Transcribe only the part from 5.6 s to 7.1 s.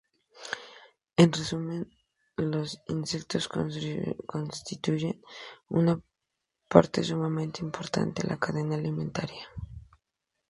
una parte